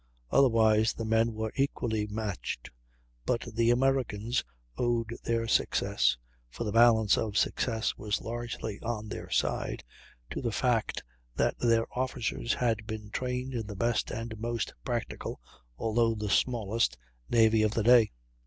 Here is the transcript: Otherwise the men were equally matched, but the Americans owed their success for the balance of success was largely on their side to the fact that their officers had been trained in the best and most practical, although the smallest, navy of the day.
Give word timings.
Otherwise 0.31 0.93
the 0.93 1.05
men 1.05 1.31
were 1.35 1.51
equally 1.55 2.07
matched, 2.07 2.71
but 3.23 3.41
the 3.53 3.69
Americans 3.69 4.43
owed 4.75 5.15
their 5.25 5.47
success 5.47 6.17
for 6.49 6.63
the 6.63 6.71
balance 6.71 7.19
of 7.19 7.37
success 7.37 7.95
was 7.97 8.19
largely 8.19 8.79
on 8.81 9.07
their 9.09 9.29
side 9.29 9.83
to 10.31 10.41
the 10.41 10.51
fact 10.51 11.03
that 11.35 11.53
their 11.59 11.85
officers 11.95 12.55
had 12.55 12.87
been 12.87 13.11
trained 13.11 13.53
in 13.53 13.67
the 13.67 13.75
best 13.75 14.09
and 14.09 14.39
most 14.39 14.73
practical, 14.83 15.39
although 15.77 16.15
the 16.15 16.29
smallest, 16.31 16.97
navy 17.29 17.61
of 17.61 17.75
the 17.75 17.83
day. 17.83 18.11